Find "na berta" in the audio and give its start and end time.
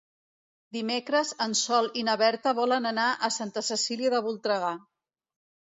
2.09-2.55